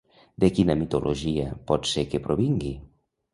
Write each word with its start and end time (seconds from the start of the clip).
De 0.43 0.47
quina 0.59 0.75
mitologia 0.79 1.45
pot 1.73 1.87
ser 1.91 2.05
que 2.15 2.23
provingui? 2.25 2.73